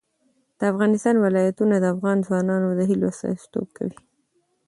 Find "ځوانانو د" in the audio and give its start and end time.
2.27-2.79